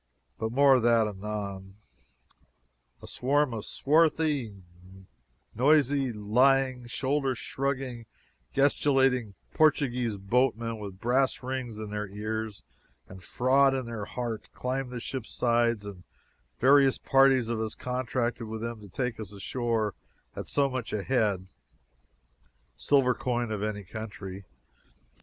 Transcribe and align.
But 0.39 0.51
more 0.51 0.73
of 0.73 0.81
that 0.81 1.05
anon. 1.05 1.75
A 3.03 3.07
swarm 3.07 3.53
of 3.53 3.65
swarthy, 3.67 4.55
noisy, 5.53 6.11
lying, 6.11 6.87
shoulder 6.87 7.35
shrugging, 7.35 8.07
gesticulating 8.51 9.35
Portuguese 9.53 10.17
boatmen, 10.17 10.79
with 10.79 10.99
brass 10.99 11.43
rings 11.43 11.77
in 11.77 11.91
their 11.91 12.07
ears 12.07 12.63
and 13.07 13.21
fraud 13.23 13.75
in 13.75 13.85
their 13.85 14.05
hearts, 14.05 14.49
climbed 14.55 14.89
the 14.89 14.99
ship's 14.99 15.31
sides, 15.35 15.85
and 15.85 16.03
various 16.59 16.97
parties 16.97 17.47
of 17.49 17.61
us 17.61 17.75
contracted 17.75 18.47
with 18.47 18.61
them 18.61 18.81
to 18.81 18.89
take 18.89 19.19
us 19.19 19.31
ashore 19.31 19.93
at 20.35 20.47
so 20.47 20.67
much 20.67 20.93
a 20.93 21.03
head, 21.03 21.45
silver 22.75 23.13
coin 23.13 23.51
of 23.51 23.61
any 23.61 23.83
country. 23.83 24.45